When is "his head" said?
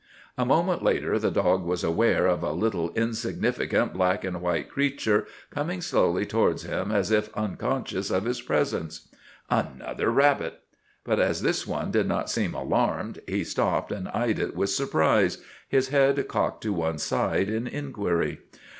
15.69-16.27